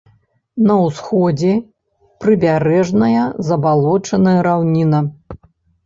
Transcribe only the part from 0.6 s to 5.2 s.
На ўсходзе прыбярэжная забалочаная раўніна.